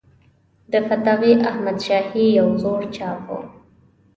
[0.71, 3.39] د فتاوی احمدشاهي یو زوړ چاپ و.